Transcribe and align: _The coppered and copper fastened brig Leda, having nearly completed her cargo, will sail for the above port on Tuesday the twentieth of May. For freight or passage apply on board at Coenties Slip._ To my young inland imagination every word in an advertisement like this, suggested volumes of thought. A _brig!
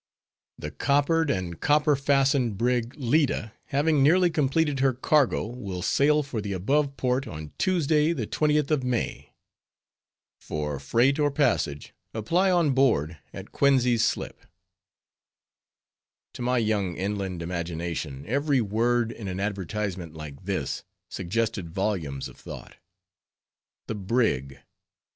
_The 0.59 0.75
coppered 0.75 1.29
and 1.29 1.59
copper 1.61 1.95
fastened 1.95 2.57
brig 2.57 2.95
Leda, 2.97 3.53
having 3.65 4.01
nearly 4.01 4.31
completed 4.31 4.79
her 4.79 4.93
cargo, 4.93 5.45
will 5.45 5.83
sail 5.83 6.23
for 6.23 6.41
the 6.41 6.53
above 6.53 6.97
port 6.97 7.27
on 7.27 7.53
Tuesday 7.59 8.11
the 8.11 8.25
twentieth 8.25 8.71
of 8.71 8.83
May. 8.83 9.35
For 10.39 10.79
freight 10.79 11.19
or 11.19 11.29
passage 11.29 11.93
apply 12.15 12.49
on 12.49 12.71
board 12.71 13.19
at 13.31 13.51
Coenties 13.51 14.03
Slip._ 14.03 14.39
To 16.33 16.41
my 16.41 16.57
young 16.57 16.97
inland 16.97 17.43
imagination 17.43 18.25
every 18.25 18.59
word 18.59 19.11
in 19.11 19.27
an 19.27 19.39
advertisement 19.39 20.15
like 20.15 20.45
this, 20.45 20.83
suggested 21.11 21.69
volumes 21.69 22.27
of 22.27 22.37
thought. 22.37 22.77
A 23.87 23.93
_brig! 23.93 24.61